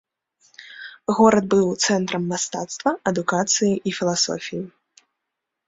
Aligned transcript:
Горад 1.19 1.45
быў 1.51 1.67
цэнтрам 1.85 2.23
мастацтва, 2.33 2.89
адукацыі 3.13 3.73
і 3.77 3.89
філасофіі. 3.99 4.63